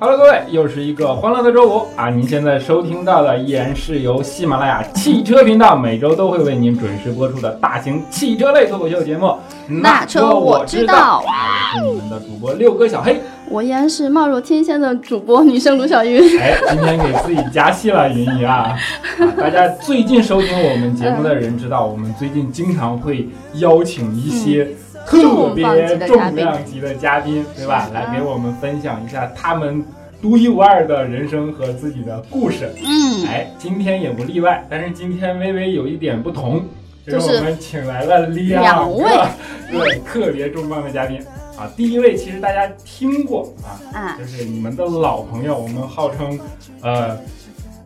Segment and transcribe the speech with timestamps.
[0.00, 2.08] Hello，各位，又是一个欢乐的周五啊！
[2.08, 9.26] 您现在收听到的依然是由喜马拉雅汽车频道每周都会为您准时播出的大型汽车类脱口秀节目
[9.68, 11.22] 《那车我知道》。
[11.26, 13.20] 我是你们的主播六哥小黑，
[13.50, 16.40] 我依然是貌若天仙的主播女生卢小云。
[16.40, 18.74] 哎，今天给自己加戏了，云姨啊！
[19.18, 24.66] 啊，大家最近收听我们节目的人知道，我们最近经常会邀请一些。
[25.06, 27.88] 特别重量级的嘉宾，对吧？
[27.92, 29.84] 来给我们分享一下他们
[30.20, 32.72] 独一无二的人生和自己的故事。
[32.84, 36.64] 嗯，哎，今天也不例外，但是今天微微有一点不同，
[37.06, 39.04] 就是我们请来了两位
[39.70, 41.20] 对特别重磅的嘉宾
[41.56, 41.70] 啊。
[41.76, 43.52] 第一位其实大家听过
[43.92, 46.38] 啊，就是你们的老朋友，我们号称
[46.82, 47.18] 呃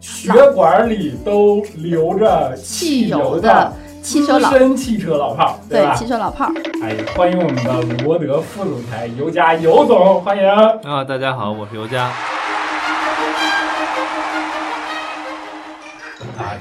[0.01, 3.73] 血管里都流着汽油的。
[4.07, 5.93] 汽车老汽车老炮，对吧？
[5.97, 11.03] 汽车老炮儿，哎，欢迎我们的罗德副总裁尤佳尤总，欢迎啊！
[11.03, 12.09] 大家好，我是尤佳。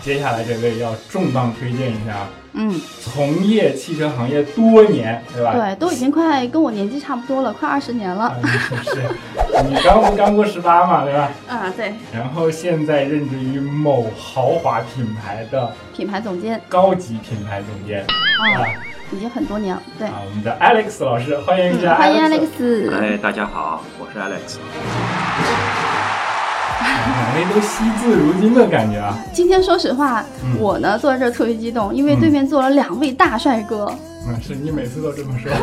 [0.05, 2.27] 接下来这位要重磅推荐一下。
[2.53, 5.51] 嗯，从业汽车行业多年，对吧？
[5.53, 8.39] 对，都已经快跟我年纪差不多了，快二十年了。
[8.83, 9.01] 是，
[9.67, 11.31] 你刚不刚过十八嘛，对吧？
[11.49, 11.91] 啊，对。
[12.13, 18.61] 然后现在任职于某豪华品牌的品牌总监，高级品牌总监啊，
[19.11, 19.81] 已经很多年了。
[19.97, 21.95] 对，啊，我们的 Alex 老师，欢迎一下。
[21.95, 22.93] 欢迎 Alex。
[22.93, 24.59] 哎，大家好，我是 Alex。
[27.15, 29.17] 两位都惜字如金的感觉啊！
[29.31, 30.25] 今天说实话，
[30.59, 33.89] 我呢坐在这儿特别激动，因为对面坐了两位大帅哥。
[34.27, 35.49] 嗯，是你每次都这么说。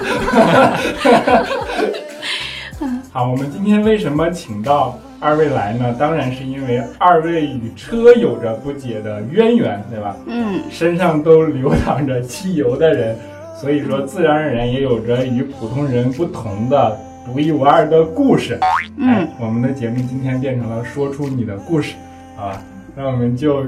[3.13, 5.95] 好，我们今天为什么请到二位来呢？
[5.99, 10.17] 当然是因为二位与车有着不解的渊源，对吧？
[10.27, 13.15] 嗯，身上都流淌着汽油的人，
[13.61, 16.99] 所以说自然而然也有着与普通人不同的。
[17.25, 18.59] 独一无二的故事，
[18.97, 21.95] 嗯，我们的节目今天变成了说出你的故事，
[22.37, 22.63] 好吧？
[22.97, 23.65] 那我们就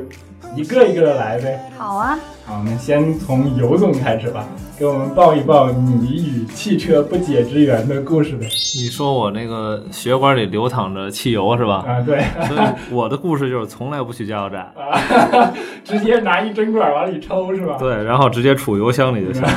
[0.55, 1.61] 一个一个的来呗。
[1.79, 2.19] 好啊。
[2.47, 4.45] 好，我们先从尤总开始吧，
[4.79, 8.47] 给我们报一报你与汽车不解之缘的故事呗。
[8.77, 11.85] 你说我那个血管里流淌着汽油是吧？
[11.89, 12.23] 啊，对。
[12.47, 12.61] 所以
[12.91, 14.71] 我的故事就是从来不去加油站，
[15.85, 17.77] 直接拿一针管往里抽是吧？
[17.79, 19.43] 对，然后直接储油箱里就行。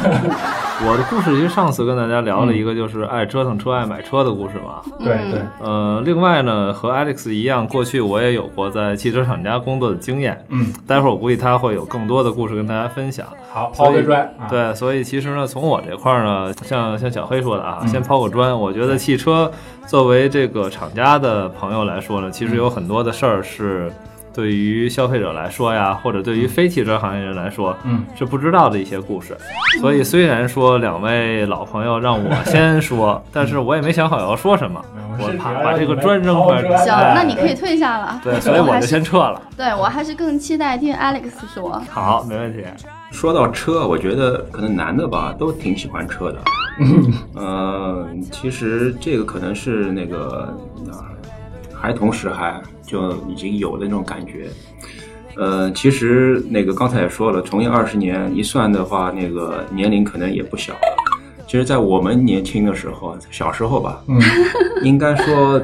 [0.87, 4.79] 我的故事其实上次跟大家聊了一个就是爱折腾车、爱买车的故事嘛。
[4.99, 5.41] 对对。
[5.59, 10.39] 呃，另外呢，和 Alex 一样，过去我也有过在汽车厂家工作的经验。
[10.49, 10.67] 嗯。
[10.85, 12.83] 待会儿我估计他会有更多的故事跟大家。
[12.83, 18.55] 大家分享好抛个砖，对，所以其实呢，从我这块儿呢，像像小黑说的啊，先抛个砖。
[18.55, 19.51] 我觉得汽车
[19.87, 23.91] 作为这个厂家的朋友来说呢，其实有很多的事儿是
[24.37, 29.35] 对于消费者来说呀，或者对于非汽车行业人来说，嗯，是不知道的一些故事。
[29.81, 34.79] 所以虽然说两位老朋友让我先说， 但是我也没想好要说什么，
[35.19, 36.61] 我怕把这个砖扔出来。
[36.77, 38.21] 行，那你可以退下了。
[38.23, 39.41] 对， 所以我就先撤了。
[39.57, 41.81] 对我还是更期待听 Alex 说。
[41.89, 42.63] 好，没问题。
[43.09, 46.37] 说到车，我觉得可能男的吧都挺喜欢车的。
[47.35, 50.53] 嗯，其实这个可能是那个
[50.91, 51.09] 啊，
[51.79, 54.49] 孩童时还就已经有的那种感觉。
[55.35, 60.79] 呃，其实那个刚才也说了，从业二十年一算的话，那个年龄可能也不小了。
[61.45, 64.19] 其实，在我们年轻的时候，小时候吧，嗯，
[64.83, 65.61] 应该说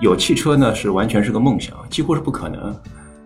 [0.00, 2.74] 有汽车呢是完全是个梦想，几乎是不可能。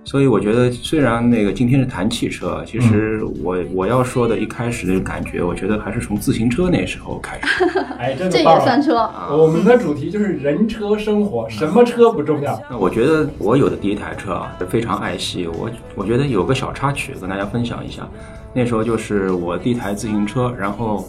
[0.04, 7.64] 所以我觉得，虽然那个今天是谈汽车，其实我我要说的一开始的感觉，我觉得还是从自行车那时候开始。
[7.98, 9.28] 哎，这这也算车啊。
[9.30, 12.60] 我们的主题就是人车生活，什么车不重要？
[12.68, 15.46] 那我觉得我有的第一台车啊，非常爱惜。
[15.46, 18.06] 我我觉得有个小插曲跟大家分享一下。
[18.52, 21.08] 那时候就是我第一台自行车，然后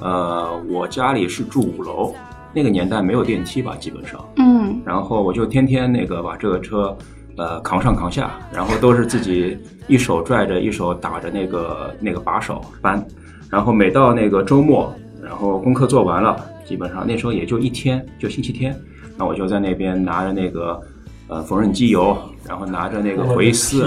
[0.00, 2.14] 呃，我家里是住五楼，
[2.52, 4.22] 那个年代没有电梯吧，基本上。
[4.36, 4.78] 嗯。
[4.84, 6.94] 然后我就天天那个把这个车。
[7.36, 9.58] 呃，扛上扛下，然后都是自己
[9.88, 13.04] 一手拽着，一手打着那个那个把手搬，
[13.50, 14.90] 然后每到那个周末，
[15.22, 18.74] 然后功课做完了，基本上那时候也就一天，就星期天，
[19.18, 20.80] 那我就在那边拿着那个
[21.28, 22.16] 呃缝纫机油，
[22.46, 23.86] 然后拿着那个回丝，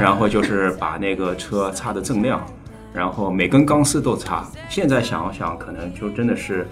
[0.00, 2.40] 然后就是把那个车擦得锃亮，
[2.92, 4.44] 然后每根钢丝都擦。
[4.68, 6.66] 现在想想，可能就真的是。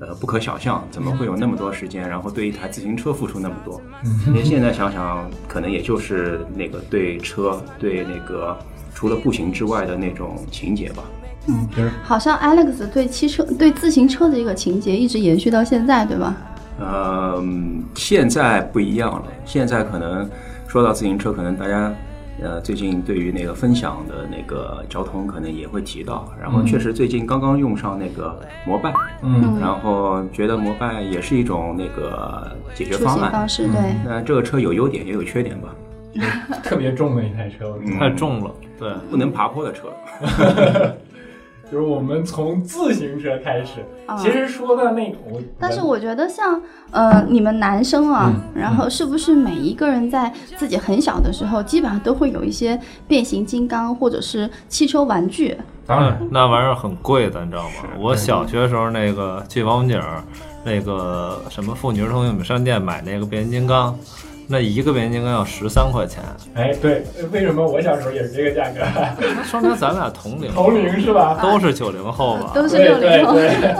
[0.00, 3.80] 呃，不可想象，怎么会有那么多时间，然后对一台自行车付出那么多？
[4.28, 8.56] 因为现在想想，可能也就是那个对车，对那个
[8.94, 11.02] 除了步行之外的那种情节吧。
[11.48, 16.36] 嗯，好像 Alex 对汽车、对自行车的一个情节一直延续到现在，对吧？
[16.78, 17.42] 呃，
[17.96, 19.24] 现在不一样了。
[19.44, 20.30] 现在可能
[20.68, 21.92] 说到自行车，可能大家
[22.40, 28.92] 呃，最近对于那个分享的那个交通可能也会提到，然后确实最近刚刚用上那个摩拜，
[29.22, 33.22] 嗯然后觉得摩拜也是一种那个解决方案。
[33.22, 35.74] 行方式，对，那这个车有优点也有缺点吧，
[36.62, 38.92] 特别重的一台车，太重了，对。
[39.10, 39.88] 不能爬坡的车。
[41.70, 43.80] 就是我们从自行车开始。
[44.06, 46.58] 啊其实说的那个，我但是我觉得像
[46.90, 55.54] 呃你们男生啊，嗯然后是不是每一个人在自己很小的时候，基本上都会有一些变形金刚或者是汽车玩具？
[55.86, 57.90] 当然嗯那玩意儿很贵的，你知道吗？
[57.98, 60.22] 我小学时候那个去王府井儿
[60.64, 63.94] 那个什么妇女儿童用品商店买那个变形金刚，
[64.50, 66.22] 那一个变形金刚要十三块钱，
[66.54, 68.80] 哎，对，为什么我小时候也是这个价格？
[69.20, 71.38] 那说明咱俩同龄，同龄是吧？
[71.42, 72.52] 都是九零后吧？
[72.54, 73.34] 都是对六零后。
[73.34, 73.76] 对对，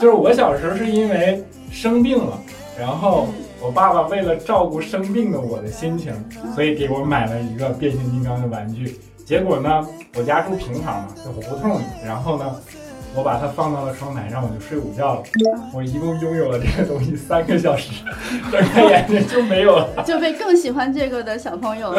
[0.00, 1.40] 就是我小时候是因为
[1.70, 2.36] 生病了，
[2.76, 3.28] 然后
[3.60, 6.12] 我爸爸为了照顾生病的我的心情，
[6.52, 8.98] 所以给我买了一个变形金刚的玩具。
[9.24, 12.56] 结果呢，我家住平房嘛，就胡同里，然后呢，
[13.14, 15.22] 我把它放到了窗台上，我就睡午觉了。
[15.74, 18.02] 我一共拥有了这个东西三个小时，
[18.50, 19.88] 睁开眼睛就没有了。
[20.06, 21.92] 就被更喜欢这个的小朋友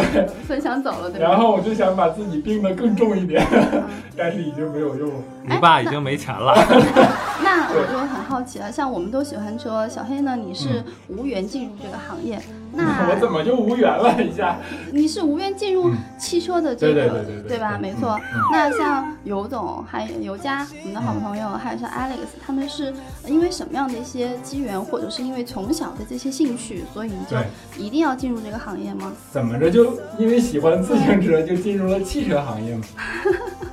[0.48, 1.28] 分享走了，对吧？
[1.30, 3.46] 然后我就想把自己病得更重一点，
[4.18, 5.16] 但是已经没有用了。
[5.46, 6.54] 你爸已经没钱了，
[7.44, 12.42] 那我就很好奇了，像我们都喜欢说，小黑呢，你是无缘进入这个行业，
[12.72, 14.58] 那 我怎么就无缘了一下？
[14.92, 17.78] 你是无缘进入汽车的这个，对对对对对吧？
[17.80, 18.18] 没错。
[18.52, 22.94] 那像尤总，还有尤佳，我们的好朋友，还有像 Alex，他们是
[23.28, 27.38] 因为什么样的一些机缘，或者是因为从小的这些兴趣，所以你就
[27.78, 29.12] 一定要进入这个行业吗？
[29.32, 32.84] 怎么着就因为喜欢自行车就进入了汽车行业吗？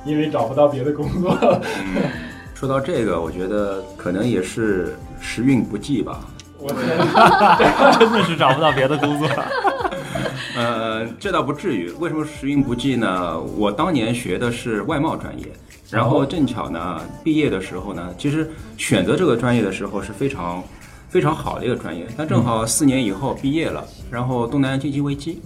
[0.03, 1.60] 因为找不到别的工作了。
[2.53, 6.21] 说到这个，我觉得可能也是时运不济吧。
[6.57, 6.97] 我天，
[7.97, 9.27] 真的是找不到别的工作。
[10.55, 11.89] 呃，这倒不至于。
[11.99, 13.39] 为什么时运不济呢？
[13.57, 15.45] 我当年学的是外贸专业，
[15.89, 20.61] 然后正巧呢，毕业的时候呢，其实选择这个专业的时候是非常
[21.09, 25.41] 非常好的一个专业，但正好四年以后毕业了，然后东南亚经济危机，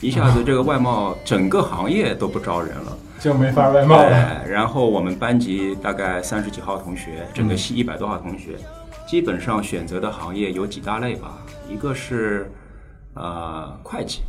[0.00, 2.96] 一下子这个外贸整个行业都不招人了。
[3.18, 4.46] 就没法外贸了。
[4.46, 8.56] 然后我们班级大概三十几号同学，整个系一百多号同学，
[9.08, 12.50] 基本上选择的行业有几大类吧，一个是
[13.14, 14.20] 呃会计。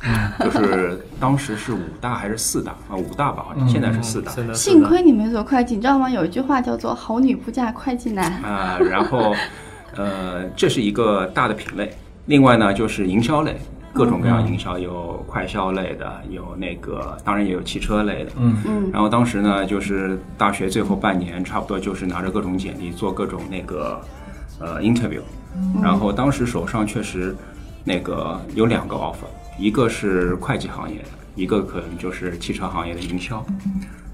[0.38, 2.94] 就是当时是五大还是四大啊？
[2.94, 4.30] 五大吧，好像现在是四大。
[4.52, 6.08] 幸亏你没做会计，你知道吗？
[6.08, 9.34] 有一句话叫做“好女不嫁会计男啊、然后，
[9.96, 11.92] 呃，这是一个大的品类。
[12.26, 13.58] 另外呢，就是营销类，
[13.92, 18.32] 各种各样营销，有快销类的，有那个，当然也有汽车类的。
[18.38, 18.56] 嗯”。
[18.66, 24.00] 嗯，然后当时呢，就是大学最后半年，差不多就是拿着各种简历做各种那个
[24.60, 25.20] 呃 interview，
[25.82, 27.34] 然后当时手上确实
[27.84, 29.26] 那个有两个 offer，
[29.58, 33.44] 一个是会计行业的，一个可能就是汽车行业的营销。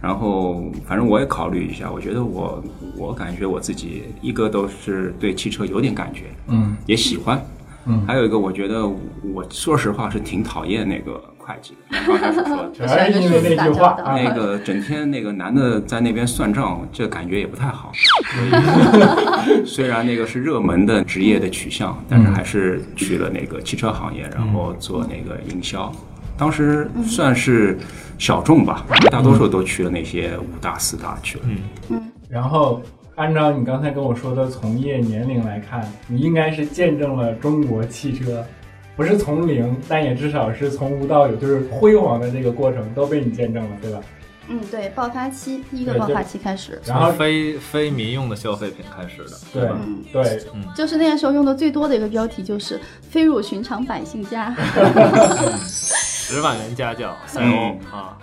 [0.01, 2.63] 然后反正我也考虑一下，我觉得我
[2.95, 7.43] 我感觉我自己一个都是对汽车有点感觉，嗯也喜欢。
[7.87, 12.71] 嗯，还有一个，我觉得我说实话是挺讨厌那个会计的，像刚开始说 的。
[12.73, 13.89] 全是因为那句话。
[14.03, 17.93] 啊那个整天那个男的在那边算账，这感觉也不太好。
[19.67, 25.93] 虽然那个是热门的职业的取向，但是还是去了那个汽车行业，然后做那个营销。
[26.37, 27.79] 当时算是
[28.19, 31.45] 小众吧，大多数都去了那些五大四大去了。
[31.91, 32.83] 嗯然后
[33.17, 38.45] 按照你刚才跟我说的从业年龄来看，你应该是见证了中国汽车，
[38.97, 44.01] 不是从零，但也至少是从无到有，就是辉煌的这个过程都被你见证了，对吧？
[44.47, 49.71] 嗯，对，爆发期第一个爆发期开始，然后非非民用的消费品开始的，对对？
[49.73, 54.55] 嗯，对，就是那个时候用的最多的一个标题就是“飞入寻常百姓家
[56.27, 58.17] 十万元家轿赛欧啊，”，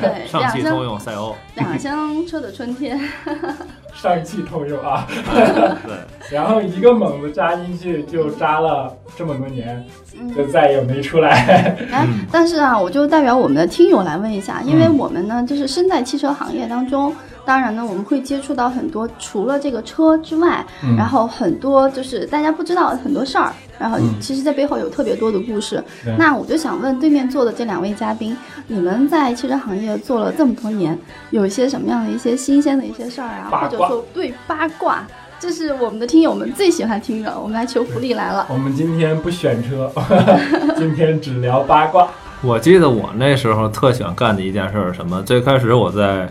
[0.00, 2.98] 对，上汽通用赛欧，两厢车的春天，
[3.92, 5.04] 上汽通用啊，
[5.34, 5.96] 对，
[6.30, 9.84] 然后一个猛子扎进去就扎了这么多年，
[10.18, 10.32] 嗯。
[10.32, 11.76] 就再也没出来。
[11.90, 17.12] 哎，但是啊，我就代表我们的听友来问一下，因为我们呢，就是身在汽车行业当中，
[17.44, 25.82] 当然呢，我们会接触到很多除了这个车之外，嗯然后很多就是大家不知道的很多事儿，然后嗯其实这背后有特别多的故事。
[26.04, 30.96] 对那我就想问对面坐的这两位嘉宾，你们在汽车行业做了这么多年，
[31.30, 35.06] 有一些什么样的一些新鲜的一些事儿啊，或者说对八卦，
[35.38, 38.46] 这是我们的听友们最喜欢听的，我们来求福利来了。
[38.52, 39.90] 我们今天不选车，
[40.76, 42.08] 今天只聊八卦。
[42.42, 45.22] 我记得我那时候特喜欢干的一件事是什么？
[45.22, 46.26] 最开始我在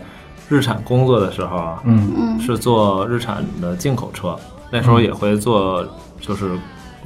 [0.50, 4.36] 日产工作的时候啊，嗯嗯是做日产的进口车，
[4.72, 5.88] 那时候也会做，
[6.20, 6.58] 就是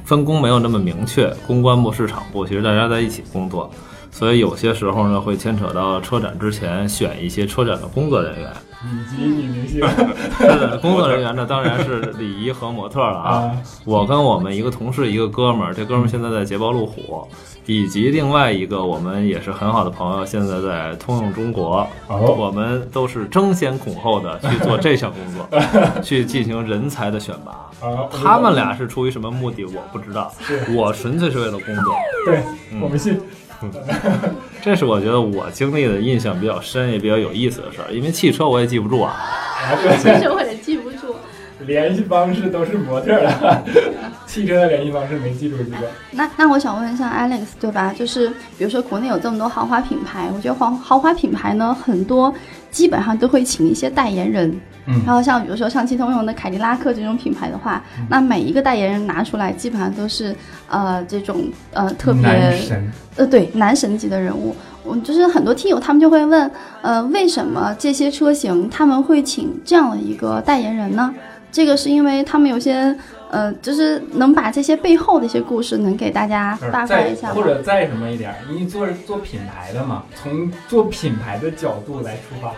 [0.04, 3.70] 分工没有那么明确，公关部、市场部其实大家在一起工作。
[4.10, 8.50] 所以有些时候呢会牵扯到车展之前选一些车展的工作人员。
[8.84, 9.80] 以及女明星
[10.38, 13.30] 是的 工作人员呢当然是礼仪和模特了啊。
[13.30, 13.52] 啊，
[13.84, 17.26] 我跟我们一个同事一个哥们儿，这哥们儿现在在捷豹路虎，
[17.66, 21.86] 以及另外一个我们也是很好的朋友，现在在通用中国。
[22.08, 25.48] 哦，我们都是争先恐后的去做这项工作，
[26.02, 27.52] 去进行人才的选拔。
[27.86, 30.32] 啊，他们俩是出于什么目的，我不知道。
[30.74, 31.94] 我纯粹是为了工作。
[32.26, 32.42] 对，
[32.80, 33.20] 我们信。
[34.64, 39.14] 这是我觉得我经历的印象比较深也比较有意思的事儿，因为汽车我也记不住啊。
[41.66, 43.62] 联系方式都是模特的，
[44.26, 45.78] 汽车的联系方式没记住几个。
[46.12, 47.94] 那那我想问一下 Alex，对吧？
[47.96, 48.28] 就是
[48.58, 52.32] 比如说国内有这么多豪华品牌，我觉得豪豪华品牌呢，很多
[52.70, 54.48] 基本上都会请一些代言人。
[54.86, 60.36] 嗯然后像比如说上汽通用的凯迪拉克这种品牌的话，那每一个代言人拿出来，基本上都是
[60.68, 66.50] 呃这种呃特别男神，呃，对，男神级的人物，我就是很多听友他们就会问，
[66.82, 71.14] 呃，为什么这些车型他们会请这样的一个代言人呢？
[71.54, 72.92] 这个是因为他们有些，
[73.30, 77.44] 呃，就是能把这些背后的一些故事能给大家八卦再一下或？
[77.44, 82.52] 者再什么一点儿，你做做品牌的嘛，从做品牌的角度来出发，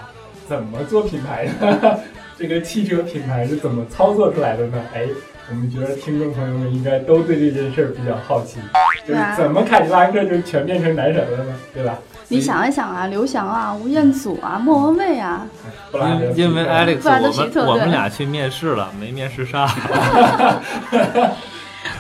[0.49, 2.01] 怎么做品牌的？
[2.39, 4.83] 这个汽车品牌是怎么操作出来的呢？
[4.95, 5.03] 哎，
[5.51, 8.57] 我们觉得听众朋友们应该都对这件事儿比较好奇，
[9.07, 11.55] 就是怎么凯迪拉克就全变成男神了呢？
[11.75, 11.99] 对吧？
[12.29, 15.47] 你想一想啊，刘翔啊，吴彦祖啊，莫文蔚啊，
[15.93, 19.69] 因因为 Alex，我们我们俩去面试了，没面试上。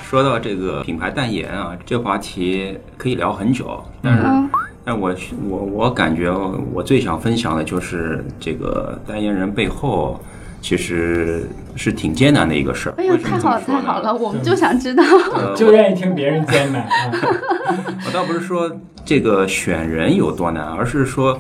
[0.09, 4.51] 说到这个品牌代言啊，这话题可以聊很久，但是，嗯。
[4.85, 5.13] 但我
[5.49, 6.31] 我我感觉
[6.73, 10.21] 我最想分享的就是这个代言人背后
[10.67, 12.95] 其实是挺艰难的一个事儿。
[12.99, 15.05] 哎呀，太好了太好了，我们就想知道。
[15.33, 17.13] 呃 就愿意听别人艰难啊。
[18.05, 18.69] 我倒不是说
[19.05, 21.39] 这个选人有多难，而是说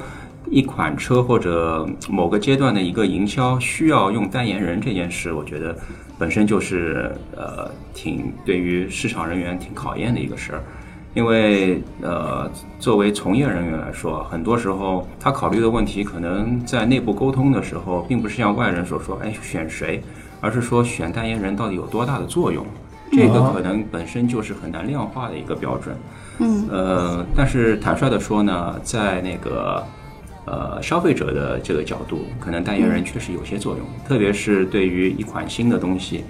[0.48, 5.76] 一款车或者某个阶段的一个营销需要用代言人这件事，我觉得
[6.16, 10.62] 本身就是呃挺对于市场人员挺考验的一个事儿。
[11.16, 20.02] 因为呃，作为从业人员来说，很多时候他考虑的问题，可能在内部沟通的时候，并不是像外人所说，哎，选谁，
[20.42, 22.66] 而是说选代言人到底有多大的作用。
[23.10, 25.96] 这个可能本身就是很难量化的一个标准。
[26.38, 29.82] 嗯呃，但是坦率的说呢，在那个
[30.44, 36.24] 呃消费者的这个角度，可能代言人确实有些作用，特别是对于一款新的东西。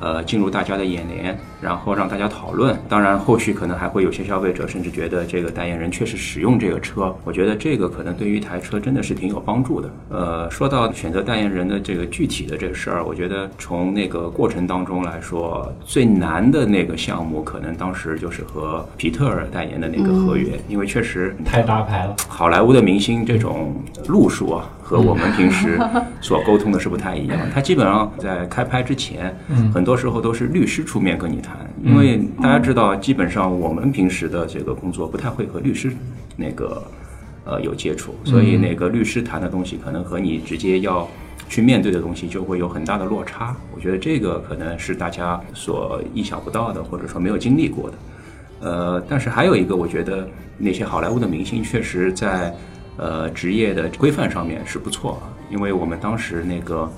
[0.00, 2.76] 呃，进入大家的眼帘，然后让大家讨论。
[2.88, 9.90] 当然，后续可能还会有些消费者甚至觉得这个代言人确实使用这个车，我觉得这个可能对于一台车真的是挺有帮助的。
[10.08, 23.74] 呃，说到选择代言人的这个具体的这个事儿，我觉得从那个过程当中来说，最难的那个项目，可能当时就是和皮特尔代言的那个合约，因为确实太大牌了，好莱坞的明星这种
[24.08, 25.78] 路数啊，和我们平时
[26.20, 27.38] 所沟通的是不太一样。
[27.54, 35.92] 他基本上在开拍之前，嗯很多时候都是律师出面跟你谈，因为大家知道，基本上我们平时的这个工作不太会和律师
[36.36, 36.82] 那个
[37.44, 41.08] 呃有接触，所以那个律师谈的东西可能和你直接要。
[41.48, 47.96] 去面对的东西就会有很大的落差，我觉得这个可能是大家所意想不到的，或者说没有经历过的。
[48.60, 52.54] 呃，但是还有一个，我觉得那些好莱坞的明星确实在
[52.96, 56.90] 呃职业的规范上面是不错，因为我们当时那个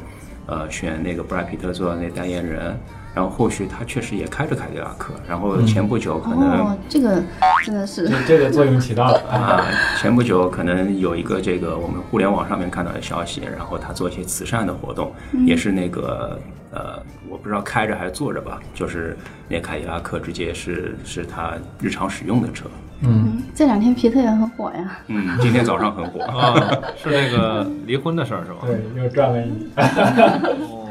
[0.47, 2.79] 呃选那个布莱皮特做那代言人，
[3.15, 7.23] 然后后续他确实也开着凯迪拉克，然后前不久可能、哦，这个
[7.65, 9.37] 真的是这这个作用起到了啊。
[9.37, 9.67] 啊，
[9.99, 15.13] 前不久可能有一个这个我们互联网上面看到的消息，然后他做一些慈善的活动，
[15.47, 16.41] 也是那个
[16.73, 22.65] 呃，我不知道开着还是坐着吧，就是那凯迪拉克直接是是他日常使用的车。
[23.03, 24.99] 嗯，这两天皮特也很火呀。
[25.09, 26.21] 嗯，今天早上很火。
[26.25, 26.55] 啊，
[26.97, 28.59] 是那个离婚的事儿是吧？
[28.67, 29.71] 对，又赚了一笔。
[29.77, 30.89] 哦，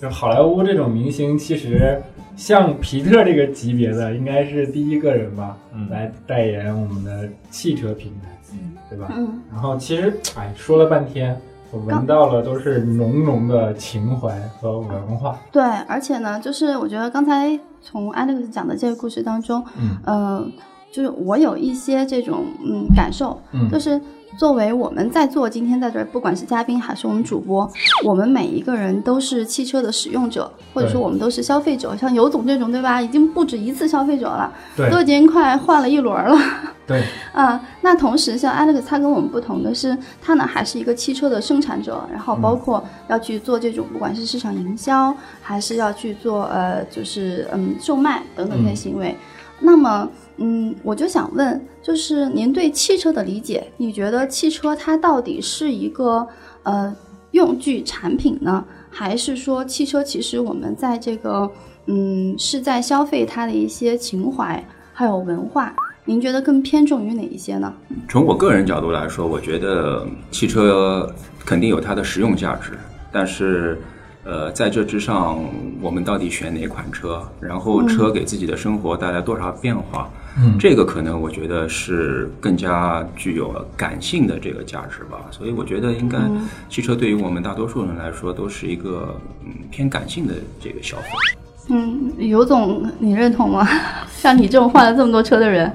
[0.00, 2.00] 就好莱坞这种明星，其实
[2.36, 9.08] 像皮特这个级别的，应该是第一个人吧，嗯来代言我们的汽车品牌，嗯，对吧？
[9.16, 11.38] 嗯，然后其实，哎，说了半天，
[11.72, 15.38] 我闻到了都是浓浓的情怀和文化。
[15.50, 20.46] 对，而且呢，就是我觉得刚才从 Alex 讲的这个故事当中，嗯呃，
[20.90, 24.00] 就是我有一些这种嗯感受，嗯就是
[24.38, 27.68] 作为我们在座今天在这儿，不管是嘉宾还是我们主播，
[28.04, 33.02] 我们每一个人都是汽车的使用者，或者说我们都是消费者，像尤总这种，对吧？
[33.02, 36.38] 已经不止一次消费者了，对都已经快换了一轮了。
[36.86, 37.02] 对，
[37.34, 49.14] 啊，那同时像 Alex 他跟我们不同的是，他呢还是一个汽车的生产者，然后包括要去做这种不管是市场营销，还是要去做呃就是嗯售卖等等这些行为。
[49.60, 56.26] 那么嗯，我就想问，就是您对汽车的理解，你觉得汽车它到底是一个
[56.62, 56.94] 呃
[57.32, 61.50] 用具产品呢，还是说汽车其实我们在这个
[61.86, 65.74] 嗯是在消费它的一些情怀还有文化？
[66.04, 67.72] 您觉得更偏重于哪一些呢？
[68.08, 71.12] 从我个人角度来说，我觉得汽车
[71.44, 72.72] 肯定有它的实用价值，
[73.12, 73.78] 但是。
[74.24, 75.42] 呃，在这之上，
[75.80, 77.26] 我们到底选哪款车？
[77.40, 80.10] 然后车给自己的生活带来多少变化？
[80.40, 85.18] 嗯，这个可能我觉得是更加具有感性的这个价值吧。
[85.30, 86.18] 所以我觉得应该，
[86.68, 89.14] 汽车对于我们大多数人来说都是一个
[89.44, 91.04] 嗯偏感性的这个消费。
[91.70, 93.66] 嗯，尤总，你认同吗？
[94.10, 95.72] 像你这种换了这么多车的人。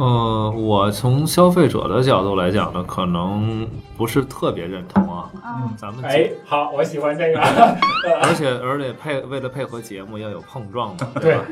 [0.00, 5.28] 嗯，我从消费者的角度来讲呢，可能不是特别认同啊。
[5.44, 7.40] 嗯，咱们哎，好，我喜欢这个。
[8.22, 11.44] 而且而且配为了配合节目要有碰撞嘛， 对吧？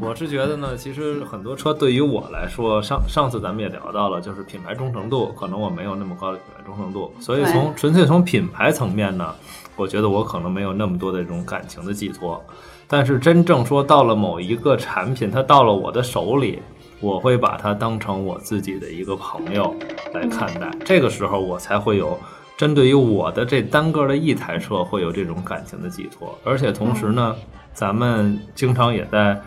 [0.00, 9.34] 我是觉得呢，其实很多车对于我来说，上上次咱们也聊到了，就是品牌忠诚度，可能我没有那么高的品牌忠诚度，所以从纯粹从品牌层面呢，
[9.76, 12.42] 我觉得我可能没有那么多的这种感情的寄托。
[12.88, 16.60] 但是真正说到了某一个产品，它到了我的手里。
[17.02, 19.74] 我会把它当成我自己的一个朋友
[20.12, 22.18] 来看待，这个时候我才会有
[22.58, 27.34] 针对于我的这单个的一台车会有这种感情的寄托，而且同时呢，
[27.72, 29.40] 咱们经常也在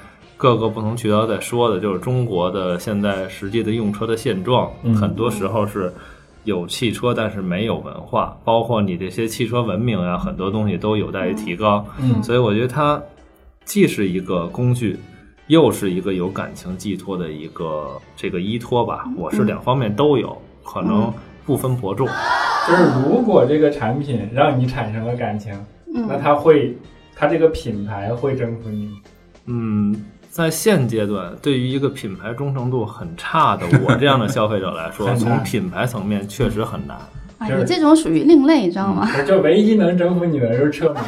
[0.44, 5.90] 各个不同渠道在说的，就是中国的现在实际的用车的现状，很多时候是
[6.44, 11.86] 有汽车，但是没有文化，包括你这些汽车文明啊，很多东西都有待于提高。
[11.98, 13.02] 嗯，所以我觉得它
[13.64, 15.00] 既是一个工具。
[15.48, 21.14] 又是一个有感情寄托的一个这个依托吧，我是两方面都有，可能
[21.46, 22.08] 不分伯仲。
[22.68, 25.54] 就是如果这个产品让你产生了感情，
[25.86, 26.76] 那它会，
[27.14, 28.92] 它这个品牌会征服你吗？
[29.48, 36.98] 嗯，在现阶段，对于一个品牌忠诚度很差的我这样的消费者来说， 从品牌层面确实很难。
[37.40, 39.08] 你这种属于另类，你知道吗？
[39.28, 41.00] 就唯一能征服你的就是车模。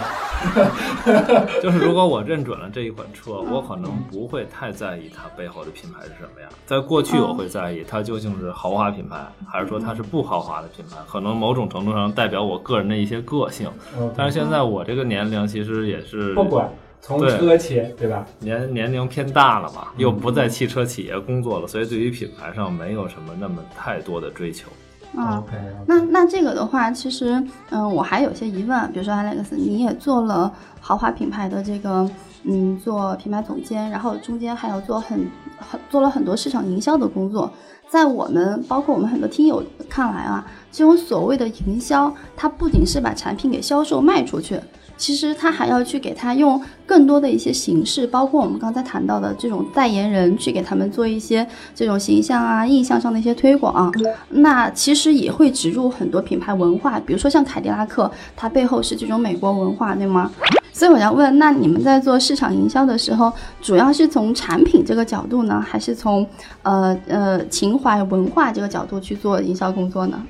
[1.60, 6.50] 就是如果我认准了这一款车，我可能不会太在意它背后的品牌是什么样。
[6.68, 10.98] 在过去，我会在意它究竟是豪华品牌，还是说它是不豪华的品牌。
[11.08, 13.68] 可能某种程度上代表我个人的一些个性。
[14.16, 16.70] 但是现在我这个年龄其实也是不管
[17.06, 18.26] 从车企，对吧？
[18.40, 24.68] 年年龄偏大了嘛，又不在汽车企业工作了，所以对于品牌上没有什么那么太多的追求。
[25.16, 25.42] 啊，
[25.86, 32.10] 那那这个的话，其实，嗯，我还有些疑问，比如说 Alex，你也做了豪华品牌的这个，
[32.44, 37.50] 嗯，做品牌总监，然后中间还有做很很做了很多市场营销的工作，
[37.88, 40.44] 在我们包括我们很多听友看来啊，
[40.76, 44.60] 这种所谓的营销，它不仅是把产品给销售卖出去。
[44.98, 53.90] 其实他还要去给他用更多的一些形式，包括我们刚才谈到的这种代言人，去给他们做一些这种形象啊、印象上的一些推广。
[54.30, 60.30] 那其实也会植入很多品牌文化，比如说像凯迪拉克，它背后是这种美国文化，对吗？
[60.74, 66.26] 所以我要问，那你们在做市场营销的时候，主要是从产品这个角度呢，还是从
[66.64, 70.22] 呃呃情怀文化这个角度去做营销工作呢？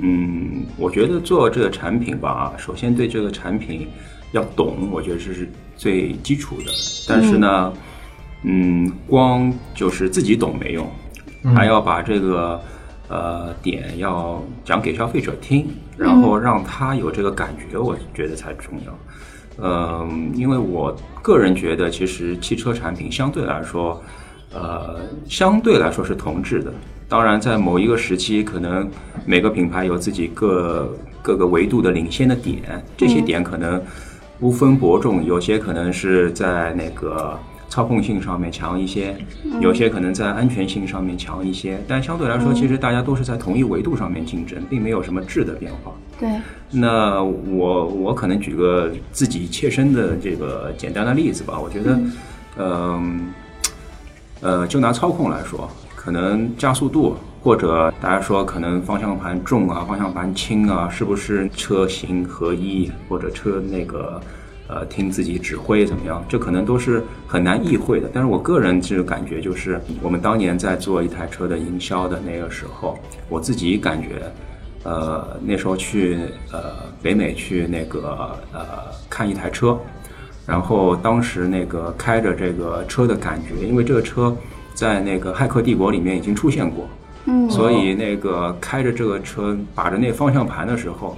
[0.00, 3.86] 嗯，我觉得做这个产品吧，首先对这个产品
[4.32, 6.72] 要懂，我觉得这是最基础的。
[7.06, 7.72] 但是呢，
[8.42, 10.90] 嗯，光就是自己懂没用，
[11.54, 12.60] 还要把这个
[13.08, 18.98] 呃点要讲给消费者听，然后让他有这个感觉，我觉得才重要。
[19.62, 24.02] 嗯，因为我个人觉得，其实汽车产品相对来说，
[24.52, 26.72] 呃，相对来说是同质的。
[27.08, 28.88] 当然，在某一个时期，可能
[29.24, 33.80] 每个品牌有自己各各个维度的领先的点，这些点可能
[34.40, 37.38] 不分伯仲，有些可能是在那个
[37.68, 39.16] 操控性上面强一些，
[39.60, 45.92] 有些可能在安全性上面强一些，但相对来说，其实大家都是在同一维度上面竞争，并没有什么质的变化。
[46.18, 46.28] 对。
[46.70, 52.00] 那我我可能举个自己切身的这个简单的例子吧，我觉得，
[52.58, 53.32] 嗯，
[54.40, 55.70] 呃，就拿操控来说。
[56.04, 64.20] 可能加速度，或者大家说可能方向盘重啊，方向盘轻啊，是不是车型合一，或者车那个
[64.68, 66.22] 呃听自己指挥怎么样？
[66.28, 68.10] 这可能都是很难意会的。
[68.12, 72.98] 但是我个人这个感觉就是，我们当年在做一台车的营销的那个时候，
[73.30, 74.30] 我自己感觉，
[74.82, 76.18] 呃，那时候去
[76.52, 76.60] 呃
[77.02, 78.60] 北美去那个呃
[79.08, 79.78] 看一台车，
[80.46, 84.36] 然后当时那个开着这个车的感觉，因为这个车。
[84.74, 86.88] 在那个《骇客帝国》里面已经出现过，
[87.26, 91.16] 嗯，所以那个开着这个车把着那方向盘的时候，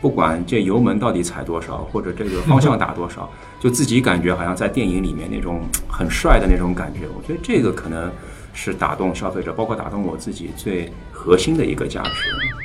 [0.00, 7.00] 不管这油门到底踩多少，或者这个方向打多少，就自己感觉好像在电影里面那种很帅的那种感觉。
[7.16, 8.10] 我觉得这个可能
[8.52, 12.10] 是打动消费者，包括打动我自己最核心的一个价值。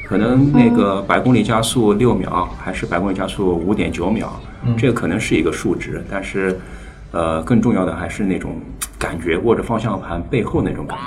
[0.08, 4.38] 可能那个百公里加速六秒，还是百公里加速五点九秒，
[4.77, 6.60] 这个可能是一个数值，但是，
[7.12, 8.60] 呃，更重要的还是那种
[9.01, 11.03] 感觉，握着方向盘背后那种感觉。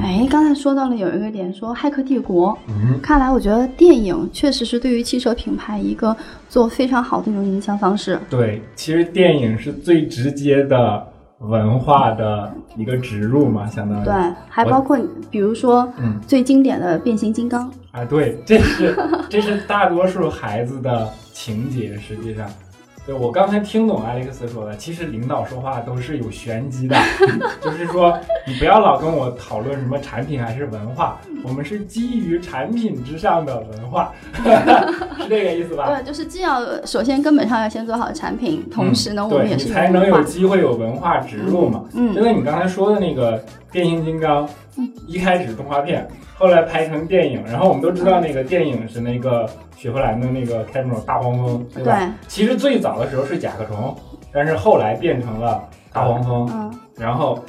[0.00, 6.16] 哎，刚才说到了有一个点，说《骇客帝国》，嗯，看来我觉得电影确实是对于汽车品牌一个
[6.48, 8.16] 做非常好的一种营销方式。
[8.28, 11.04] 对，其实电影是最直接的
[11.38, 14.14] 文化的一个植入嘛，相当于对，
[14.48, 14.98] 还包括
[15.30, 17.72] 比如说嗯最经典的变形金刚。
[17.90, 18.94] 啊，对，这是
[19.28, 22.46] 这是大多数孩子的情节，实际上。
[23.06, 26.96] 对我刚才听懂 Alex 说的，其实领导说话都是有玄机的，
[27.60, 34.12] 就是说你不要老跟我讨论什么产品还是文化，我们是基于产品之上的文化，
[35.18, 35.88] 是这个意思吧？
[35.88, 40.20] 对，就是既要首先根本上要先做好产品，同时呢，我们也是才能有。
[40.30, 41.82] 机会有文化植入嘛。
[41.94, 44.48] 嗯因为你刚才说的那个变形金刚，
[45.06, 46.06] 一开始动画片，
[46.36, 51.96] 后来拍成电影，然后我们都知道那个电影是那个雪佛兰的那个 Camaro 大黄蜂，对吧？
[51.96, 53.96] 对其实最早的时候是甲壳虫，
[54.32, 57.44] 但是后来变成了大黄蜂，嗯，然后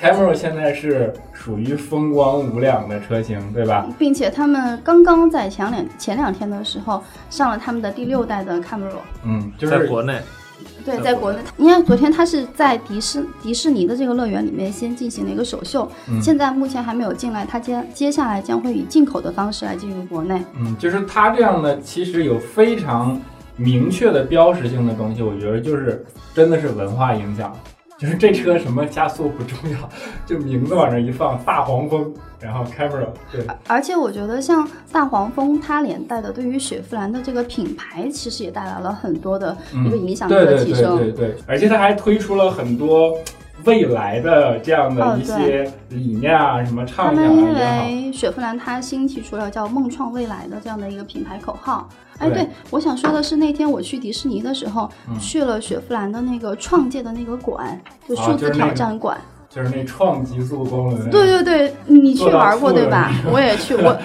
[0.00, 3.86] Camaro 现在是属于风光无两的车型，对吧？
[3.98, 9.00] 并且他们刚刚在前两前两天的时候上了他们的第六代的 Camaro。
[9.24, 10.18] 嗯，就是在国内，
[10.84, 20.42] 对，在国内，因为昨天他是在迪士迪士尼的这个乐园里面先进行了一个首秀，嗯现在目前还没有进来，他接接下来将会以进口的方式来进入国内。
[20.58, 23.20] 嗯，就是他这样的，其实有非常
[23.56, 27.54] 明确的标识性的东西，我觉得就是真的是文化影响。
[27.98, 29.90] 就是这车什么加速不重要，
[30.24, 40.96] 就名字往那一放，大黄蜂，然后 Camaro，对，而且我觉得像大黄蜂，它连带的对于雪佛兰的这个品牌，其实也带来了很多的一个影响力对对对的提升。
[40.96, 43.18] 对对，而且它还推出了很多
[43.64, 51.88] 未来的这样的哦一些理念啊，什么他畅想们因啊也好，为雪佛兰它新提出了叫“梦创未来”的这样的一个品牌口号。
[52.18, 59.18] 哎，对对，我想说的是，那天我去迪士尼的时候，嗯去了雪佛兰的那个创界的那个馆，就啊数字挑就是那个战馆。
[59.48, 63.10] 就是那创极速公轮，对对对，你去玩过对吧？
[63.32, 63.96] 我也去，我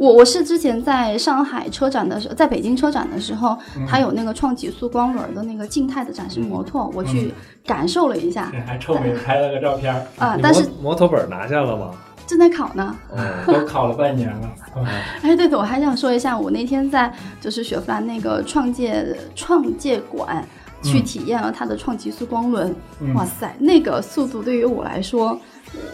[0.00, 7.34] 我我是之前在上海车展的时候，在北京车展的时候，嗯它有那个创极速光轮的那个静态的展示摩托，我去
[7.66, 11.90] 感受了一下这还臭美拍了个照片儿，啊但是摩摩托本拿下了吗？
[12.26, 12.96] 正在考呢。
[13.14, 14.86] 嗯， 都考了半年了， 嗯
[15.22, 20.42] 哎，对的，我还想说一下，我那天在就是雪佛兰那个创界创界馆
[20.82, 25.38] 去嗯体验了它的创极速光轮，嗯哇塞，那个速度对于我来说，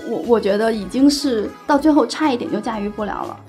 [0.09, 3.41] 我我觉得已经是到最后差一点就驾驭不了了。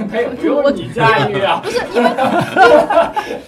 [0.10, 2.10] 没有不用你驾驭啊， 不是因为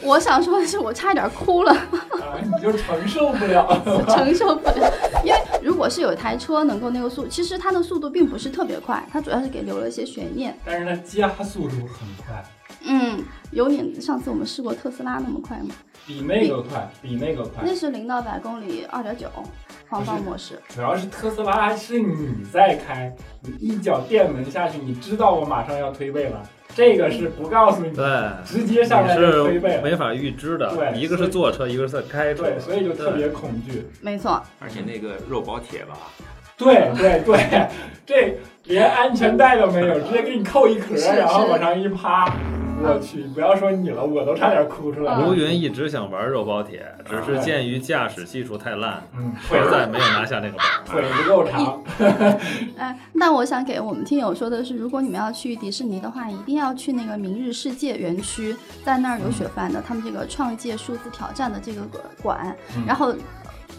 [0.03, 3.67] 我想说的是，我差一点哭了，啊你就承受不了。
[4.09, 4.93] 承受不了。
[5.25, 10.55] 因为如果是有一台车能够那个速，其实它的速度并不是特别快，它主要是给留了一些悬念。
[10.65, 12.45] 但是它加速度很快，
[12.85, 15.75] 嗯，有你上次我们试过特斯拉那么快吗？
[16.07, 17.75] 比那个快，比那个快那。
[17.75, 19.29] 是零到百公里二点九，
[19.89, 20.59] 黄道模式。
[20.69, 26.43] 主要是特斯拉是你在开，你一脚电门下去，你知道我马上要推背了。
[26.75, 28.05] 这个是不告诉你，对，
[28.45, 29.79] 直接上来就是推背。
[29.83, 33.87] 没法预知的，对一个是坐车，一个是在开车，对，所以就特别恐惧。
[34.01, 35.95] 没错，而且那个肉包铁吧，
[36.57, 37.69] 对对对，
[38.07, 42.35] 这连安全带都没有，直接给你扣一壳，是然后往上一趴。
[42.83, 45.27] 我去，不要说你了，我都差点哭出来嗯了。
[45.27, 50.57] 卢云一直想玩肉包铁，只是鉴于驾驶技术太烂，嗯，腿实在没有拿下那个
[50.93, 51.03] 本。
[51.03, 51.83] 腿不够长。
[52.77, 61.83] 哎，那我想给我们听友说的是，如果你们要去迪士尼的话，一定要去那个明日世界园区，在那儿有雪佛兰的他们这个创界数字挑战的这个
[62.23, 63.15] 馆，嗯然后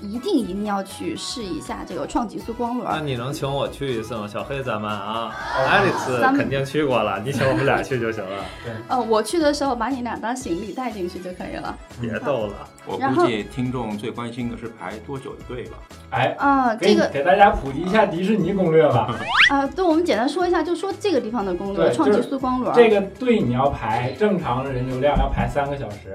[0.03, 3.07] 一定一定要去试一下这个创极速光轮那轮。
[3.07, 4.27] 你能请我去一次吗？
[4.27, 11.77] 小黑咱们啊哦，Alex 咱们肯定去过了，你请我们俩去就行了，对呃，我去的时候把你俩当行李带进去就可以了。
[12.01, 12.53] 别逗了。
[12.85, 15.77] 我估计听众最关心的是排多久的队吧。
[16.09, 19.15] 哎，啊、这个给给大家普及一下迪士尼攻略吧。
[19.49, 22.75] 啊、对，我们简单说一下，就说这个地方的攻略，创极速光轮。
[22.75, 26.13] 这个队你要排，正常人流量要排三个小时，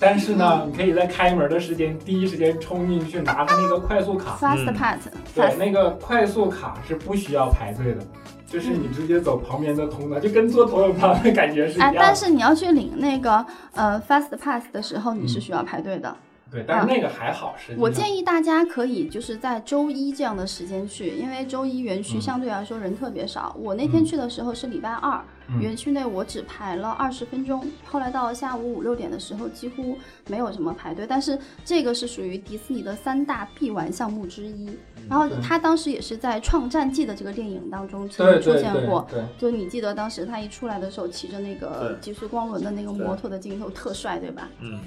[0.00, 4.36] 但是呢，你可以在开门的时间第一时间冲进去拿他那个快速卡。
[4.40, 8.00] Fast 嗯 Pass，、对，那个快速卡是不需要排队的，
[8.46, 12.00] 就是你直接走旁边的通道，就跟坐头等舱的感觉是一哎样，的。
[12.00, 16.16] 但是你要去领那个呃 Fast Pass 的时候，你是需要排队的。
[16.50, 23.54] 对，但是那个还好，实际上我建议大家可以就是在周一这样的时间去，因为周一园区相对来说人特别少。
[23.58, 25.24] 我那天去的时候是礼拜二，嗯
[25.60, 31.06] 园区内我只排了二十分钟，后来到下午五六点的时候几乎没有什么排队。
[31.08, 34.68] 但是这个是属于迪士尼的三大必玩项目之一，
[35.08, 39.08] 然后他当时也是在《创战记》的这个电影当中曾经出现过。
[39.38, 44.48] 就你记得当时他一出来的时候，骑着那个极速光轮的那个摩托的镜头特帅，对吧？
[44.60, 44.78] 嗯，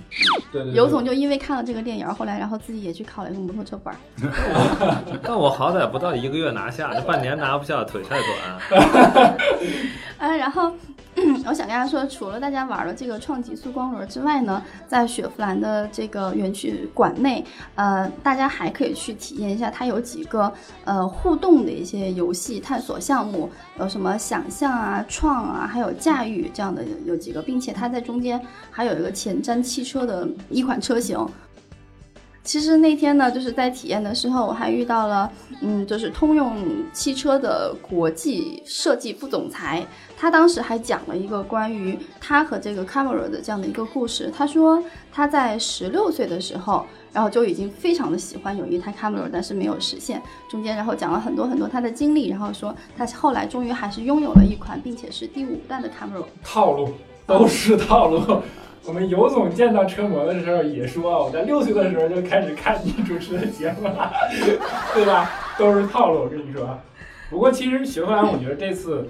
[0.51, 3.97] 对对刘总就因为看了这个电影，后来然后自己也去考了一个摩托车本儿。
[5.23, 9.37] 但我好歹不到一个月拿下，这半年拿不下，腿太短。
[10.21, 10.75] 哎，然后然后
[11.45, 20.51] 我想跟大家说，除了大家玩了这个创极速光轮之外呢，在雪佛兰的这个园区馆内，呃，大家还可以去体验一下，它有几个
[20.83, 28.37] 呃互动的一些游戏探索项目，有什么想象啊、创啊，还有驾驭这样的有几个，并且它在中间
[28.69, 31.17] 还有一个前瞻汽车的一款车型。
[32.43, 36.57] 其实那天呢，就是在体验的时候，我还遇到了，嗯，就是通用
[36.91, 39.85] 汽车的国际设计副总裁，
[40.17, 44.31] 他当时还讲了一个关于他和这个 Camera 的这样的一个故事。
[44.35, 50.19] 他说他在十六岁的时候，然后就已经非常的喜欢有一台 Camera，但是没有实现。
[50.49, 56.25] 中间然后讲了很多很多他的经历，然后说他后来终于还是拥有了一款，并且是第五代的 Camera。
[56.43, 56.89] 套路
[57.27, 58.41] 都是套路。
[58.85, 64.11] 我们尤总见到车模的时候也说，我在六岁的时候就开始看你主持的节目了，
[64.95, 65.29] 对吧？
[65.57, 66.77] 都是套路，我跟你说。
[67.29, 69.07] 不过其实雪佛兰，我觉得这次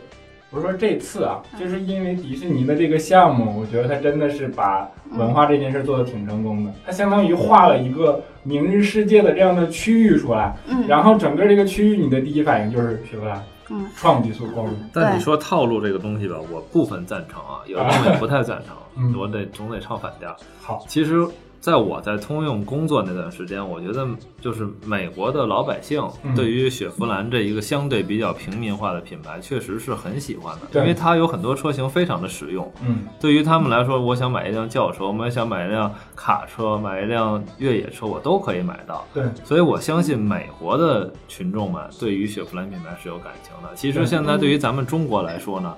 [0.49, 6.73] 不是说这次啊，就是因为迪士尼的这个项目，我觉得他真的是把文化这件事做的挺成功的。
[6.85, 14.89] 他相当于画了一个明日世界的这样的区域出来，嗯，然后整个这个区域，你的第一反应就是雪佛兰，嗯，创极速光轮。
[14.93, 19.15] 但你说套路这个东西吧，我部分赞成啊，有的东西不太赞成，嗯。
[19.17, 20.35] 我得总得唱反调。
[20.61, 21.25] 好，其实，
[21.61, 24.05] 在我在通用工作那段时间，我觉得
[24.41, 32.69] 就是美国的老百姓嗯对于雪佛兰这一个相对比较平民化的品牌，确实是很喜欢的，对因为它有很多车型非常的实用。
[32.83, 39.05] 嗯，对于他们来说，我想买一辆轿车，我想买一辆卡车，买一辆越野车，我都可以买到。
[39.13, 43.69] 对，所以我相信美国的群众们对于雪佛兰品牌是有感情的。
[43.75, 45.75] 其实现在对于咱们中国来说呢，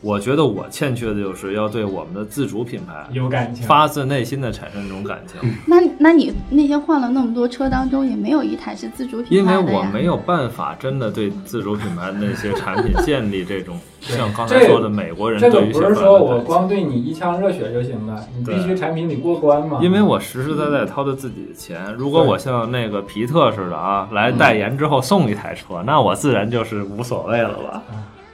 [0.00, 3.66] 我觉得我欠缺的就是要对我们的自主品牌有感情。
[3.66, 9.72] 发自内心的产生这种感情，那那你那天换了那么多车当中，也没有一台是自主品牌因为？
[9.74, 16.40] 我没有办法真的对自主品牌的那些产品建立这种 像刚才说的美国人这个对于雪佛兰不是说我。
[16.40, 19.78] 光对你一腔热血就行了，你必须产品得过关嘛。
[19.82, 27.82] 因为我实实在在掏的自己的钱，如果我像那个皮特似的啊，来代言之后送一台车，那我自然就是无所谓了吧。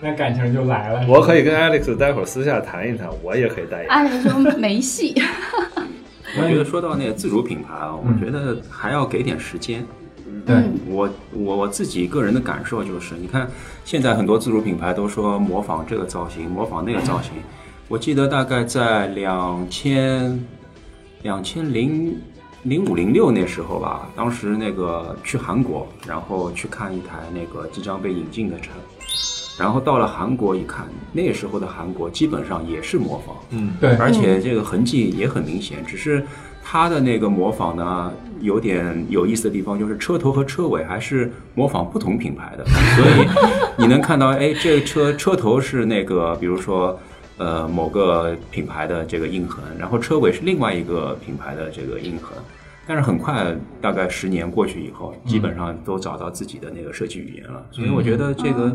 [0.01, 1.07] 那感情就来了。
[1.09, 3.89] 我可以跟 Alex 待会儿私下谈一谈，我也可以代言。
[3.89, 5.15] 按理说没戏。
[6.39, 9.85] 我觉得说到那个自主品牌啊，嗯我觉得还要给点时间。
[10.45, 13.49] 对嗯我我我自己个人的感受就是，你看
[13.85, 17.33] 现在很多自主品牌都说模仿这个造型，模仿那个造型。
[17.89, 20.45] 我记得大概在两千
[21.23, 22.21] 两千零
[22.65, 28.71] 零五零六那时候吧，当时那个去韩国，然后去看一台那个即将被引进的车，
[29.59, 36.25] 然后到了韩国一看，那时候的韩国基本上也是模仿，嗯，对，而且这个痕迹也很明显，只是
[36.63, 42.65] 它的那个模仿呢，有点有意思的地方，就是车头和车尾还是模仿不同品牌的，
[42.97, 43.27] 所以
[43.79, 46.99] 你能看到，哎，这个车车头是那个，比如说。
[47.39, 52.29] 呃，某个品牌的这个印痕，然后车尾是另外一个品牌的这个印痕，
[52.87, 57.63] 但是很快，大概十年过去以后，基本上都找到自己的那个设计语言了。
[57.71, 58.75] 所以我觉得这个，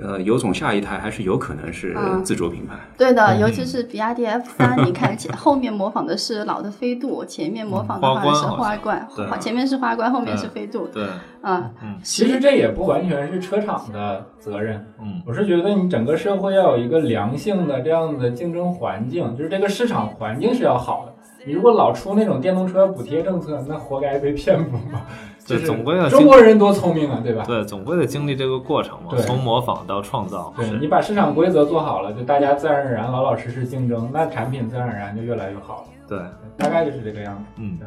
[0.00, 2.74] 呃，尤总下一台还是有可能是嗯自主品牌。
[2.96, 10.88] 对的，嗯尤其是比亚迪 F 三，你看前后面模仿的是老的飞度，前面模仿的话是花冠好像花冠，对前面是花冠，后面是飞度。
[10.92, 11.06] 对，
[11.40, 11.70] 啊，
[12.02, 14.86] 其实这也不完全是车厂的责任。
[15.00, 21.14] 嗯，我是觉得你整个社会要有一个良性的这样的竞争环境，就是这个市场环境是要好的。
[21.46, 25.02] 你如果老出那种电动车补贴政策，那活该被骗补嘛。
[25.48, 27.42] 就总归要中国人多聪明啊，对吧？
[27.46, 30.52] 对，总归得经历这个过程嘛，从模仿到创造。
[30.56, 35.84] 对你把市场规则做好了，就大家自然而然老老实实竞争，那产品自然而然就越来越好了。
[36.06, 36.18] 对，
[36.56, 37.44] 大概就是这个样子。
[37.56, 37.78] 嗯，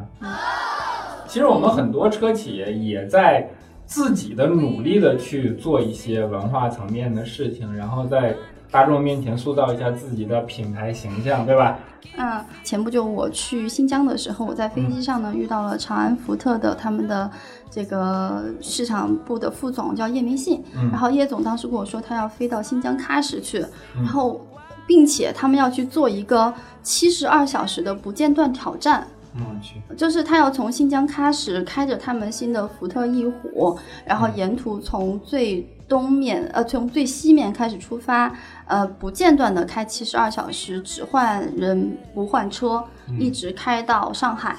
[1.27, 3.47] 其实我们很多车企业也在
[3.85, 8.35] 自己的努力的去做一些文化层面的事情，然后在
[8.71, 11.77] 大众面前塑造一下自己的品牌形象，对吧？
[12.17, 17.29] 嗯，前不久我去新疆的时候，我在飞机上呢遇到了长安福特的他们的
[17.69, 23.63] 这个市场部的副总叫叶明信，嗯然后叶总当时跟我说他要飞到新疆喀什去，
[23.95, 24.45] 然后
[24.87, 29.07] 并且他们要去做一个七十二小时的不间断挑战。
[29.33, 38.33] 我去，就是他要从新疆喀什开着他们新的福特翼虎，然后沿途从最东面呃从最西面开始出发，
[38.71, 42.81] 呃不间断的开七十二小时，只换人不换车，
[43.19, 44.55] 一直开到上海。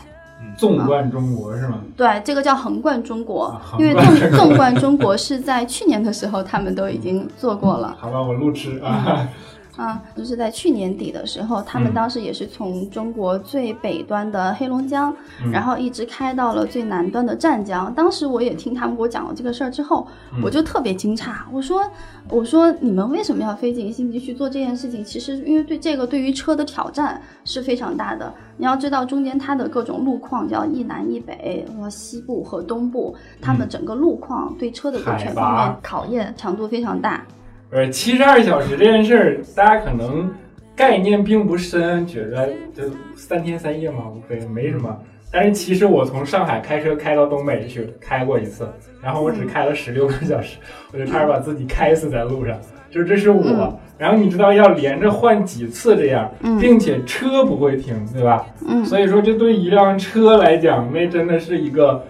[0.59, 1.81] 纵贯中国是吗？
[1.97, 7.97] 对，这个叫横贯中国，啊因为纵纵贯中国是在去年的时候他们都已经做过了。
[7.99, 9.27] 好吧，我路痴啊。
[9.77, 17.93] 啊，就是在去年底的时候，他们嗯当时也是从中国最北端的黑龙江，嗯然后一直开到了最南端的湛江。
[17.95, 21.83] 当时我也听他们给我讲了这个事儿之后，嗯我就特别惊诧，我说，
[22.29, 25.03] 我说你们为什么要费尽心机去做这件事情？
[25.03, 28.33] 其实因为对这个对于车的挑战是非常大的。
[28.59, 37.25] 你要知道中间它的各种路况叫一南一北，和西部和东部，他们整个路况对车的全方面考验强度非常大。
[37.73, 40.31] 呃，七十二小时这件事儿，大家可能
[40.77, 42.83] 概念并不深，觉得就
[43.17, 44.95] 三天三夜嘛，无非没什么。
[45.33, 48.69] 但是其实我从上海开车开到东北去开过一次，
[49.03, 50.59] 然后我只开了十六个小时，
[50.93, 52.55] 我就差点把自己开死在路上。
[52.91, 58.45] 就这是我，嗯然后你知道要连着换几次这样，嗯并且车不会停，对吧？
[58.69, 62.05] 嗯，所以说这对一辆车来讲，那真的是一个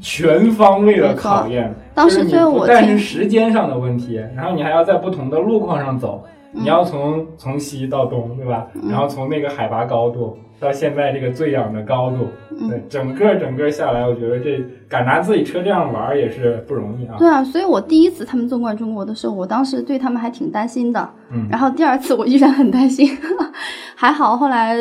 [0.00, 1.74] 全方位的考验。
[1.94, 8.66] 当时就是你不但是时间上的问题，然后你还要在不同的路况上走，嗯你要从从西到东，对吧？
[8.88, 12.68] 然后从那个海拔高度到现在这个最氧的高度，嗯。
[12.68, 17.16] 对，整个整个下来，我觉得这敢拿自己车这样玩也是不容易啊。
[17.18, 21.10] 对啊，所以我第一次他们纵贯中国的时候，我当时对他们还挺担心的。
[21.30, 21.46] 嗯。
[21.50, 23.08] 然后第二次我依然很担心，
[23.96, 24.76] 还好后来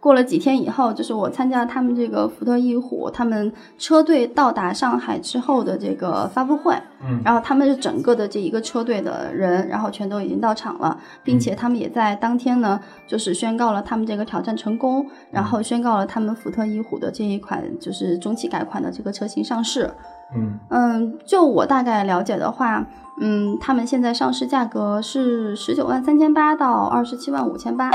[0.00, 6.74] 过了几天以后，就是我参加他们这个福特翼虎他们车队到达上海之后的这个发布会，
[7.06, 7.20] 嗯。
[7.24, 19.90] 然后他们是整个的这一个车队的人，然后全都已经到场了，并且他们也在当天呢，就是宣告了他们这个挑战成功，然后宣告了他们福特翼虎的这一款就是中期改款的这个车型上市。
[20.34, 22.86] 嗯嗯，就我大概了解的话，
[23.20, 27.90] 嗯，他们现在上市价格是十九万三千八到二十七万五千八，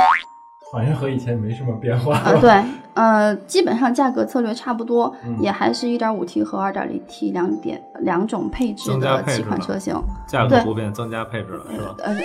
[0.74, 2.18] 好像和以前没什么变化。
[2.18, 2.52] 啊，对，
[2.96, 9.96] 呃，基本上价格策略差不多，嗯也还是一点五 T 和二点零 T 两点两种配置增加的几款车型。
[10.28, 11.96] 价格不变，增加配置了，是吧？
[12.00, 12.18] 呃，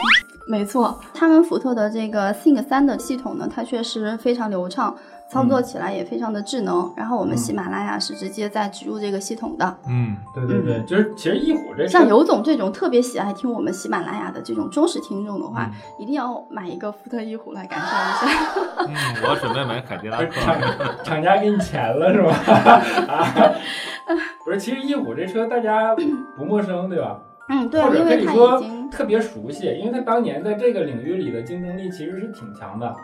[0.49, 4.97] 没错，他们福特的这个 Think 三的系统呢，它确实非常流畅，
[5.31, 6.93] 操作起来也非常的智能。
[6.97, 9.79] 然后我们喜马拉雅是直接在植入这个系统的。
[9.89, 18.37] 嗯，对对对，就是其实翼虎这像尤总这种特别喜爱听我们喜马拉雅的这种忠实听众的话，一定要买一个福特翼虎来感受一下。
[18.89, 18.95] 嗯，
[19.29, 20.27] 我准备买凯迪拉克。
[20.41, 20.57] 厂
[21.05, 22.33] 厂家给你钱了是吧？
[23.09, 23.27] 啊，
[24.45, 25.95] 不是，其实翼虎这车大家
[26.37, 27.19] 不陌生，对吧？
[27.51, 32.95] 嗯，对或，者说已经，特别熟悉，因为它当年在这个领域里的竞争力其实是挺强的。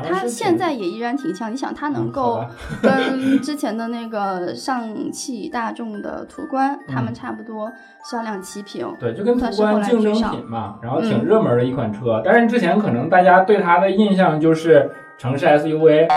[0.00, 1.52] 它现在也依然挺像。
[1.52, 2.44] 你想，它能够
[2.82, 7.70] 跟之前的那个上汽大众的途观，他们嗯差不多
[8.10, 8.86] 销量齐平。
[8.98, 12.22] 对，就跟途观竞争品嘛，然后挺嗯热门的一款车。
[12.24, 16.08] 但是之前可能大家对它的印象就是城市 SUV，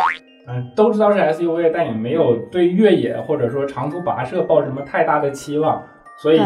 [0.47, 5.83] 嗯，都知道是 SUV，但也没有对越野或者说长途跋涉抱什么太大的期望，
[6.17, 6.45] 所以对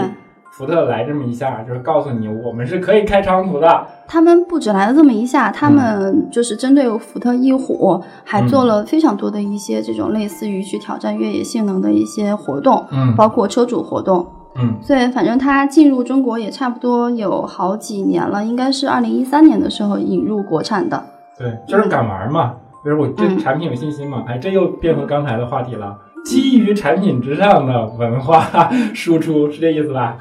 [0.51, 3.87] 福特来这么一下，就是告诉你我们是可以开长途的。
[4.07, 14.25] 他们不止来了这么一下，他嗯们就是针对福特翼虎，还做了非常多的一些这种类似于去挑战越野性能的一些活动，嗯包括车主活动。
[14.55, 21.01] 嗯所以反正它进入中国也差不多有好几年了，应该是二零一三年的时候引入国产的。
[21.37, 24.25] 对，就是敢玩嘛，就是我对嗯产品有信心嘛。
[24.27, 30.17] 哎，这又变回刚才的话题了，基于产品之上的文化输出，是这意思吧？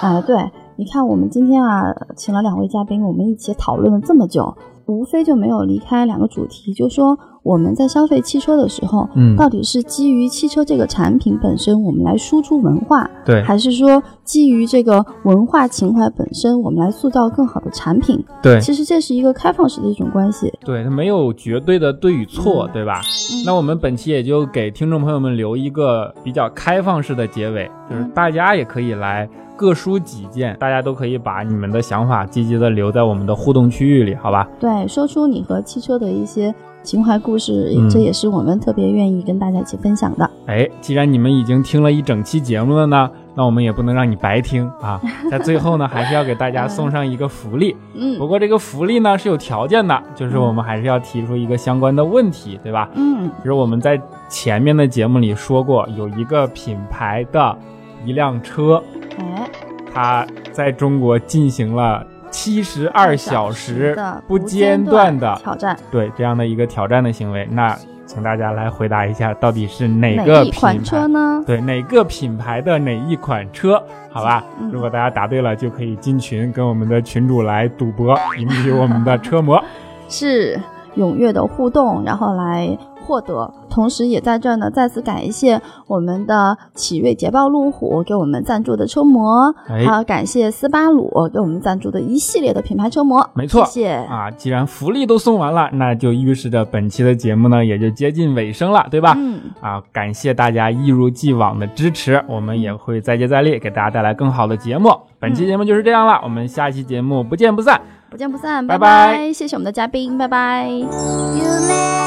[0.00, 0.36] 啊，对，
[0.76, 18.22] 你看我们今天啊，请了两位嘉宾，我们一起讨论了这么久，无非就没有离开两个主题，就说我们在消费汽车的时候，嗯到底是基于汽车这个产品本身，我们来输出文化，对还是说基于这个文化情怀本身，我们来塑造更好的产品？
[18.42, 20.52] 对其实这是一个开放式的一种关系。
[20.64, 23.00] 对，它没有绝对的对与错，对吧？
[23.44, 34.48] 那我们本期也就给听众朋友们留一个比较开放式的结尾，就是大家也可以来各抒己见，大家都可以把你们的想法积极的留在我们的互动区域里，好吧？
[34.58, 36.52] 对，说出你和汽车的一些
[36.86, 40.30] 情怀故事，嗯这也是我们特别愿意跟大家一起分享的。
[40.46, 47.76] 哎，既然你们已经听了一整期节目了呢，那我们也不能让你白听啊， 在最后呢，还是要给大家送上一个福利。
[47.96, 52.88] 嗯不过这个福利呢是有条件的，就是我们还是要提出一个相关的问题，对吧？
[52.94, 57.58] 嗯就是我们在前面的节目里说过，有一个品牌的
[58.04, 58.80] 一辆车，
[59.18, 59.50] 哎，
[59.92, 62.06] 它在中国进行了
[62.36, 65.74] 七十二小时的不间断的挑战。
[65.90, 67.48] 对这样的一个挑战的行为。
[67.50, 67.74] 那
[68.04, 71.42] 请大家来回答一下，到底是哪哪个品牌车呢？
[71.46, 73.82] 对哪个品牌的哪一款车？
[74.10, 79.58] 好吧，嗯如果大家答对了，就可以进群跟我们的群主来赌博，赢取我们的车模。
[80.10, 80.60] 是
[80.98, 82.68] 踊跃的互动，然后来
[83.06, 83.52] 获得。
[83.70, 93.28] 同时，也在这儿呢，再次感谢我们的启瑞捷豹路虎给我们赞助的车模，哎还有感谢斯巴鲁给我们赞助的一系列的品牌车模。
[93.34, 93.88] 没错谢谢。
[93.88, 99.14] 啊，既然福利都送完了，那就预示着本期的节目呢也就接近尾声了，对吧？
[99.16, 104.90] 嗯，啊，感谢大家一如既往的支持，我们也会再接再厉，给大家带来更好的节目。
[105.20, 107.80] 本期节目就是这样了，我们下期节目不见不散。
[108.08, 110.68] 不见不散，拜拜拜谢谢我们的嘉宾，拜拜。
[110.68, 112.05] 夢